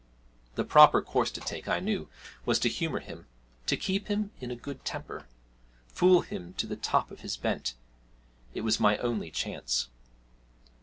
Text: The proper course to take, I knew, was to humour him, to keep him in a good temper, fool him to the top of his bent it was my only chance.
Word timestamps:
The 0.55 0.63
proper 0.63 1.03
course 1.03 1.29
to 1.29 1.39
take, 1.41 1.67
I 1.67 1.79
knew, 1.79 2.09
was 2.43 2.57
to 2.61 2.69
humour 2.69 3.01
him, 3.01 3.27
to 3.67 3.77
keep 3.77 4.07
him 4.07 4.31
in 4.39 4.49
a 4.49 4.55
good 4.55 4.83
temper, 4.83 5.27
fool 5.89 6.21
him 6.21 6.53
to 6.55 6.65
the 6.65 6.75
top 6.75 7.11
of 7.11 7.19
his 7.19 7.37
bent 7.37 7.75
it 8.55 8.61
was 8.61 8.79
my 8.79 8.97
only 8.97 9.29
chance. 9.29 9.89